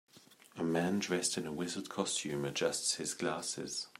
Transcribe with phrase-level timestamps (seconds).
[0.55, 3.85] A man dressed in a wizard costume adjusts his glasses.